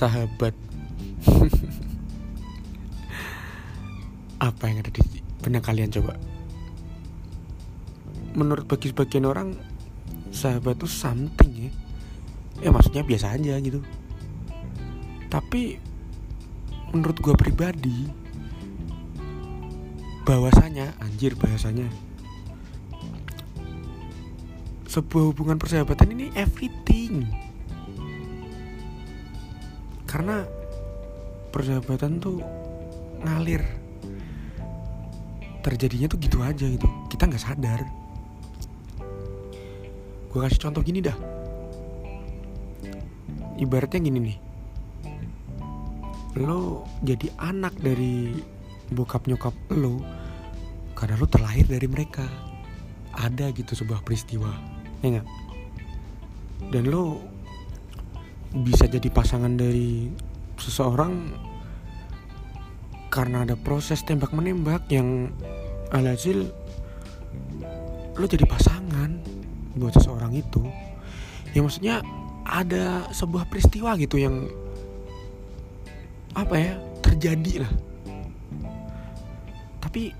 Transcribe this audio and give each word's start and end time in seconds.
sahabat. 0.00 0.56
Apa 4.48 4.72
yang 4.72 4.80
ada 4.80 4.88
di 4.88 5.04
benak 5.44 5.68
kalian 5.68 5.92
coba? 5.92 6.16
Menurut 8.32 8.64
bagi 8.64 8.88
sebagian 8.88 9.28
orang 9.28 9.52
sahabat 10.32 10.80
tuh 10.80 10.88
something 10.88 11.68
ya. 11.68 11.70
Ya 12.64 12.68
maksudnya 12.72 13.04
biasa 13.04 13.36
aja 13.36 13.60
gitu. 13.60 13.84
Tapi 15.28 15.76
menurut 16.96 17.20
gue 17.20 17.34
pribadi 17.36 18.08
bahwasanya 20.24 20.96
anjir 21.00 21.36
bahasanya 21.36 21.86
sebuah 24.90 25.30
hubungan 25.30 25.54
persahabatan 25.54 26.18
ini 26.18 26.26
everything 26.34 27.30
karena 30.10 30.42
persahabatan 31.54 32.18
tuh 32.18 32.42
ngalir. 33.22 33.62
Terjadinya 35.62 36.10
tuh 36.10 36.18
gitu 36.18 36.42
aja 36.42 36.66
gitu. 36.66 36.88
Kita 37.06 37.30
nggak 37.30 37.44
sadar. 37.46 37.80
Gue 40.26 40.40
kasih 40.42 40.66
contoh 40.66 40.82
gini 40.82 40.98
dah. 40.98 41.14
Ibaratnya 43.54 44.02
gini 44.02 44.18
nih. 44.18 44.38
Lo 46.42 46.82
jadi 47.06 47.30
anak 47.38 47.78
dari 47.78 48.34
bokap 48.90 49.30
nyokap 49.30 49.54
lo 49.78 50.02
karena 50.98 51.14
lo 51.14 51.26
terlahir 51.30 51.70
dari 51.70 51.86
mereka. 51.86 52.26
Ada 53.14 53.54
gitu 53.54 53.78
sebuah 53.78 54.02
peristiwa 54.02 54.50
ya 55.06 55.18
nggak? 55.18 55.28
Dan 56.72 56.88
lo 56.90 57.20
bisa 58.50 58.90
jadi 58.90 59.06
pasangan 59.10 59.54
dari 59.54 60.10
seseorang 60.58 61.30
karena 63.10 63.42
ada 63.46 63.54
proses 63.58 64.02
tembak 64.06 64.30
menembak 64.30 64.86
yang 64.90 65.30
alhasil 65.90 66.46
lo 68.14 68.26
jadi 68.26 68.46
pasangan 68.46 69.18
buat 69.78 69.94
seseorang 69.94 70.34
itu. 70.34 70.62
Ya 71.54 71.62
maksudnya 71.62 71.96
ada 72.46 73.10
sebuah 73.10 73.46
peristiwa 73.50 73.94
gitu 73.98 74.18
yang 74.18 74.46
apa 76.34 76.54
ya 76.54 76.72
terjadi 77.02 77.66
lah. 77.66 77.72
Tapi 79.82 80.14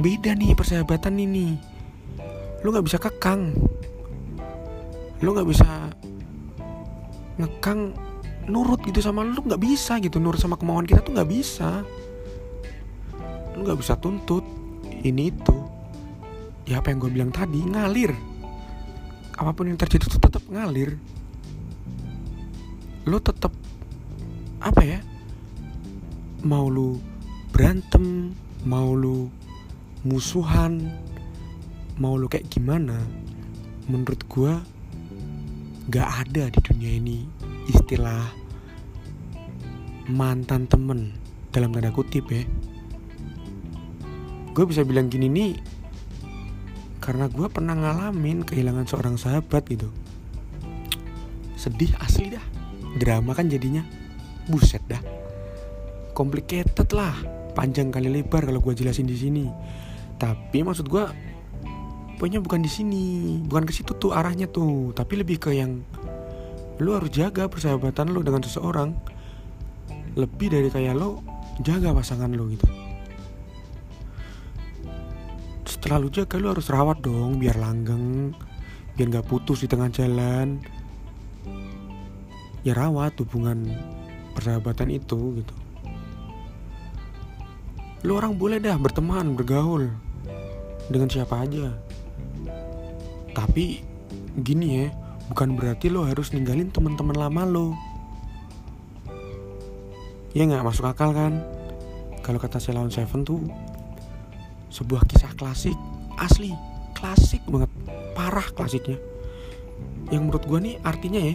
beda 0.00 0.34
nih 0.34 0.56
persahabatan 0.58 1.18
ini. 1.22 1.54
Lo 2.64 2.74
nggak 2.74 2.86
bisa 2.86 2.98
kekang. 2.98 3.54
Lo 5.22 5.30
nggak 5.30 5.48
bisa 5.50 5.92
ngekang 7.36 7.92
nurut 8.46 8.80
gitu 8.86 9.02
sama 9.02 9.26
lo 9.26 9.42
nggak 9.42 9.62
bisa 9.62 9.98
gitu. 10.00 10.20
Nurut 10.22 10.40
sama 10.40 10.56
kemauan 10.56 10.88
kita 10.88 11.02
tuh 11.02 11.12
nggak 11.16 11.30
bisa. 11.30 11.84
Lu 13.56 13.64
nggak 13.64 13.80
bisa 13.80 13.94
tuntut 13.98 14.44
ini 15.04 15.32
itu. 15.32 15.56
Ya 16.66 16.82
apa 16.82 16.90
yang 16.90 16.98
gue 17.02 17.10
bilang 17.12 17.30
tadi 17.30 17.62
ngalir. 17.62 18.12
Apa 19.36 19.52
pun 19.52 19.68
yang 19.68 19.78
terjadi 19.78 20.08
itu 20.08 20.18
tetap 20.18 20.42
ngalir. 20.48 20.96
Lu 23.06 23.18
tetap 23.22 23.54
apa 24.56 24.82
ya 24.82 24.98
mau 26.42 26.66
lu 26.66 26.98
berantem 27.54 28.34
mau 28.66 28.98
lu 28.98 29.30
musuhan 30.02 30.90
mau 32.02 32.18
lu 32.18 32.26
kayak 32.26 32.50
gimana 32.50 32.98
menurut 33.86 34.20
gue 34.26 34.52
gak 35.86 36.26
ada 36.26 36.50
di 36.50 36.60
dunia 36.66 36.98
ini 36.98 37.18
istilah 37.70 38.26
mantan 40.10 40.66
temen 40.66 41.14
dalam 41.54 41.70
tanda 41.70 41.94
kutip 41.94 42.26
ya. 42.30 42.42
Gue 44.50 44.64
bisa 44.66 44.82
bilang 44.82 45.06
gini 45.06 45.30
nih 45.30 45.52
karena 46.98 47.30
gue 47.30 47.46
pernah 47.46 47.78
ngalamin 47.78 48.42
kehilangan 48.42 48.90
seorang 48.90 49.14
sahabat 49.14 49.62
gitu. 49.70 49.86
Sedih 51.54 51.94
asli 52.02 52.34
dah. 52.34 52.42
Drama 52.98 53.30
kan 53.36 53.46
jadinya. 53.46 53.86
Buset 54.50 54.82
dah. 54.90 54.98
Complicated 56.18 56.90
lah. 56.90 57.14
Panjang 57.54 57.94
kali 57.94 58.10
lebar 58.10 58.42
kalau 58.42 58.58
gue 58.58 58.74
jelasin 58.74 59.06
di 59.06 59.14
sini. 59.14 59.46
Tapi 60.18 60.66
maksud 60.66 60.90
gue 60.90 61.04
poinnya 62.16 62.40
bukan 62.40 62.64
di 62.64 62.70
sini 62.72 63.04
bukan 63.44 63.68
ke 63.68 63.72
situ 63.76 63.92
tuh 63.96 64.16
arahnya 64.16 64.48
tuh. 64.48 64.92
Tapi 64.96 65.20
lebih 65.20 65.36
ke 65.36 65.52
yang 65.52 65.84
lu 66.80 66.96
harus 66.96 67.12
jaga 67.12 67.48
persahabatan 67.48 68.12
lu 68.12 68.24
dengan 68.24 68.42
seseorang. 68.42 68.96
Lebih 70.16 70.48
dari 70.48 70.68
kayak 70.72 70.96
lo 70.96 71.20
jaga 71.60 71.92
pasangan 71.92 72.32
lo 72.32 72.48
gitu. 72.48 72.66
Setelah 75.68 76.00
lu 76.00 76.08
jaga 76.08 76.40
lu 76.40 76.48
harus 76.50 76.66
rawat 76.72 77.04
dong 77.04 77.36
biar 77.36 77.60
langgeng 77.60 78.32
biar 78.96 79.06
nggak 79.12 79.28
putus 79.28 79.60
di 79.60 79.68
tengah 79.68 79.92
jalan. 79.92 80.60
Ya 82.64 82.72
rawat 82.74 83.14
hubungan 83.20 83.68
persahabatan 84.32 84.88
itu 84.90 85.44
gitu. 85.44 85.54
Lu 88.08 88.16
orang 88.16 88.40
boleh 88.40 88.56
dah 88.56 88.80
berteman 88.80 89.36
bergaul 89.36 89.92
dengan 90.88 91.10
siapa 91.10 91.42
aja 91.42 91.85
tapi 93.36 93.84
gini 94.40 94.80
ya 94.80 94.86
bukan 95.28 95.60
berarti 95.60 95.92
lo 95.92 96.08
harus 96.08 96.32
ninggalin 96.32 96.72
teman-teman 96.72 97.12
lama 97.12 97.44
lo. 97.44 97.68
Ya 100.32 100.48
nggak? 100.48 100.64
Masuk 100.64 100.88
akal 100.88 101.12
kan? 101.12 101.44
Kalau 102.24 102.40
kata 102.40 102.56
Ceylon 102.56 102.88
Seven 102.88 103.28
tuh 103.28 103.44
sebuah 104.72 105.04
kisah 105.04 105.36
klasik 105.36 105.76
asli 106.16 106.56
klasik 106.96 107.44
banget. 107.44 107.68
Parah 108.16 108.48
klasiknya. 108.56 108.96
Yang 110.08 110.22
menurut 110.24 110.44
gue 110.48 110.58
nih 110.72 110.76
artinya 110.80 111.20
ya 111.20 111.34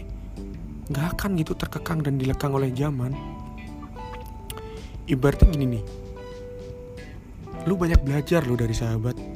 nggak 0.89 1.05
akan 1.15 1.29
gitu 1.37 1.53
terkekang 1.53 2.01
dan 2.01 2.17
dilekang 2.17 2.57
oleh 2.57 2.73
zaman. 2.73 3.13
Ibaratnya 5.05 5.53
gini 5.53 5.65
nih. 5.77 5.83
Lu 7.69 7.77
banyak 7.77 8.01
belajar 8.01 8.41
lu 8.49 8.57
dari 8.57 8.73
sahabat 8.73 9.30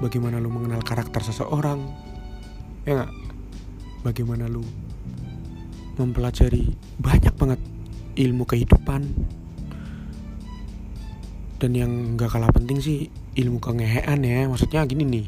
bagaimana 0.00 0.36
lu 0.36 0.52
mengenal 0.52 0.84
karakter 0.84 1.24
seseorang? 1.24 1.80
Ya 2.84 3.02
nggak? 3.02 3.12
Bagaimana 4.04 4.46
lu 4.46 4.62
mempelajari 5.96 6.76
banyak 7.00 7.34
banget 7.34 7.60
ilmu 8.20 8.44
kehidupan? 8.44 9.02
Dan 11.56 11.72
yang 11.72 12.20
gak 12.20 12.36
kalah 12.36 12.52
penting 12.52 12.84
sih 12.84 13.08
ilmu 13.32 13.56
kengehean 13.58 14.20
ya. 14.20 14.44
Maksudnya 14.44 14.84
gini 14.84 15.04
nih 15.08 15.26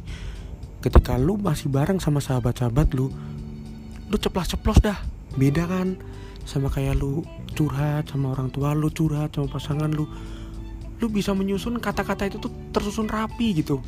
ketika 0.84 1.17
lu 1.19 1.41
masih 1.41 1.73
bareng 1.73 1.99
sama 1.99 2.23
sahabat-sahabat 2.23 2.93
lu 2.95 3.09
lu 4.09 4.17
ceplas-ceplos 4.21 4.84
dah. 4.84 5.01
Beda 5.41 5.65
kan 5.65 5.97
sama 6.45 6.69
kayak 6.69 7.01
lu 7.01 7.25
curhat 7.57 8.12
sama 8.12 8.37
orang 8.37 8.53
tua 8.53 8.77
lu 8.77 8.93
curhat 8.93 9.33
sama 9.33 9.49
pasangan 9.49 9.89
lu. 9.89 10.05
Lu 11.01 11.07
bisa 11.09 11.33
menyusun 11.33 11.81
kata-kata 11.81 12.28
itu 12.28 12.37
tuh 12.37 12.53
tersusun 12.77 13.09
rapi 13.09 13.65
gitu 13.65 13.81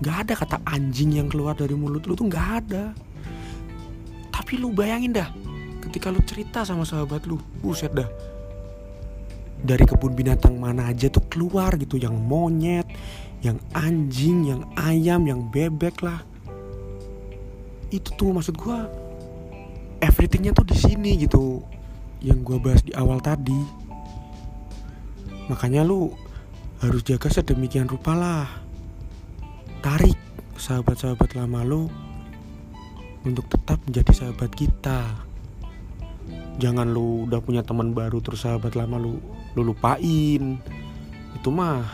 Gak 0.00 0.16
ada 0.26 0.32
kata 0.32 0.56
anjing 0.64 1.20
yang 1.20 1.28
keluar 1.28 1.52
dari 1.52 1.76
mulut 1.76 2.08
lu 2.08 2.16
tuh 2.16 2.28
gak 2.28 2.48
ada. 2.64 2.96
Tapi 4.32 4.56
lu 4.56 4.72
bayangin 4.72 5.12
dah 5.12 5.28
Ketika 5.80 6.12
lu 6.12 6.20
cerita 6.22 6.62
sama 6.62 6.84
sahabat 6.84 7.24
lu 7.24 7.40
Buset 7.64 7.90
dah. 7.96 8.06
Dari 9.60 9.84
kebun 9.84 10.16
binatang 10.16 10.56
mana 10.56 10.88
aja 10.88 11.12
tuh 11.12 11.24
keluar 11.28 11.76
gitu 11.76 12.00
yang 12.00 12.16
monyet 12.16 12.88
yang 13.40 13.56
anjing 13.72 14.44
yang 14.48 14.62
ayam 14.76 15.24
yang 15.24 15.48
bebek 15.48 16.00
lah. 16.04 16.20
Itu 17.92 18.12
tuh 18.16 18.36
maksud 18.36 18.56
gue 18.56 18.78
everythingnya 20.00 20.52
tuh 20.56 20.68
di 20.68 20.76
sini 20.76 21.20
gitu 21.20 21.60
yang 22.24 22.40
gue 22.44 22.56
bahas 22.60 22.80
di 22.84 22.92
awal 22.96 23.20
tadi. 23.20 23.60
Makanya 25.48 25.84
lu 25.84 26.12
harus 26.80 27.04
jaga 27.04 27.28
sedemikian 27.28 27.88
rupa 27.88 28.16
lah 28.16 28.59
tarik 29.80 30.16
sahabat-sahabat 30.60 31.32
lama 31.40 31.64
lu 31.64 31.88
untuk 33.24 33.48
tetap 33.48 33.80
menjadi 33.88 34.12
sahabat 34.12 34.52
kita. 34.52 35.24
Jangan 36.60 36.92
lu 36.92 37.24
udah 37.24 37.40
punya 37.40 37.64
teman 37.64 37.96
baru 37.96 38.20
terus 38.20 38.44
sahabat 38.44 38.76
lama 38.76 39.00
lu 39.00 39.16
lu 39.56 39.62
lupain. 39.64 40.60
Itu 41.32 41.48
mah 41.48 41.88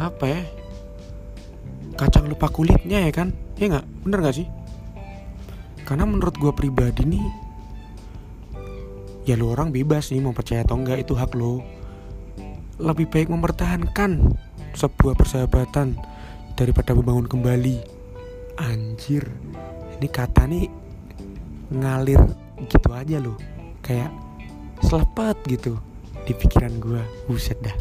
apa 0.00 0.24
ya 0.24 0.42
kacang 2.00 2.32
lupa 2.32 2.48
kulitnya 2.48 3.04
ya 3.04 3.12
kan? 3.12 3.36
Ya 3.60 3.68
nggak? 3.68 3.86
Bener 4.08 4.18
nggak 4.24 4.36
sih? 4.40 4.48
Karena 5.84 6.08
menurut 6.08 6.32
gue 6.40 6.52
pribadi 6.56 7.04
nih 7.04 7.26
ya 9.28 9.36
lu 9.36 9.52
orang 9.52 9.68
bebas 9.68 10.08
nih 10.12 10.20
mau 10.24 10.32
percaya 10.32 10.64
atau 10.64 10.80
enggak 10.80 11.04
itu 11.04 11.12
hak 11.12 11.36
lo. 11.36 11.60
Lebih 12.80 13.12
baik 13.12 13.28
mempertahankan 13.28 14.32
sebuah 14.72 15.12
persahabatan 15.12 16.13
daripada 16.54 16.94
membangun 16.94 17.26
kembali. 17.26 17.76
Anjir 18.54 19.26
ini 19.98 20.06
kata 20.06 20.46
nih 20.46 20.70
ngalir 21.74 22.22
gitu 22.70 22.88
aja 22.94 23.18
loh. 23.18 23.34
Kayak 23.82 24.14
selepet 24.80 25.36
gitu 25.50 25.74
di 26.24 26.32
pikiran 26.32 26.78
gue 26.78 27.02
buset 27.26 27.58
dah. 27.58 27.74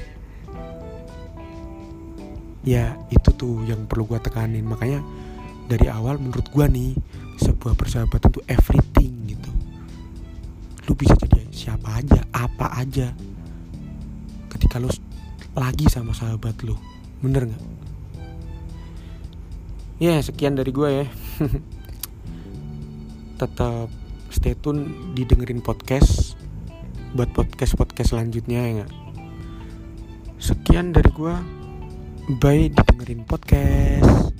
Ya 2.65 2.97
itu 3.13 3.29
tuh 3.37 3.61
yang 3.69 3.85
perlu 3.85 4.09
gue 4.09 4.19
tekanin. 4.19 4.65
Makanya 4.65 5.05
dari 5.69 5.87
awal 5.93 6.17
menurut 6.17 6.49
gue 6.49 6.65
nih 6.65 6.91
sebuah 7.37 7.77
persahabatan 7.77 8.33
tuh 8.33 8.43
everything 8.49 9.13
gitu. 9.29 9.51
Lu 10.89 10.97
bisa 10.97 11.13
jadi 11.13 11.45
siapa 11.53 12.01
aja 12.01 12.25
apa 12.33 12.81
aja. 12.81 13.13
Ketika 14.49 14.81
lu 14.81 14.89
lagi 15.53 15.85
sama 15.85 16.17
sahabat 16.17 16.65
lu. 16.65 16.73
Bener 17.21 17.45
nggak 17.45 17.82
ya 20.03 20.19
sekian 20.19 20.59
dari 20.59 20.75
gue 20.75 20.89
ya. 20.91 21.07
Tetap 23.39 23.87
stay 24.27 24.51
tune 24.59 25.15
didengerin 25.15 25.63
podcast 25.63 26.35
buat 27.15 27.31
podcast 27.31 27.79
podcast 27.79 28.11
selanjutnya 28.11 28.59
ya 28.59 28.71
gak? 28.83 28.91
sekian 30.43 30.91
dari 30.91 31.07
gue 31.07 31.35
bye 32.43 32.67
didengerin 32.67 33.23
podcast 33.23 34.35